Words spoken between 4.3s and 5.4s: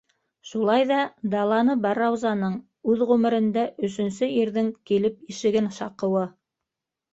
ирҙең килеп